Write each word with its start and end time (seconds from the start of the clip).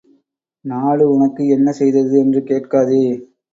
நாடு 0.65 1.05
உனக்கு 1.11 1.43
என்ன 1.47 1.71
செய்தது 1.71 2.19
என்று 2.19 2.43
கேட்காதே. 2.43 3.05